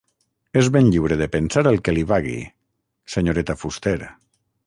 [0.61, 2.39] És ben lliure de pensar el que li vagui,
[3.17, 3.97] senyoreta Fuster.